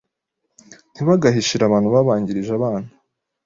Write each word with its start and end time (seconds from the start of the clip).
ntibagahishire 0.93 1.63
abantu 1.65 1.87
babangirije 1.95 2.51
abana, 2.57 2.87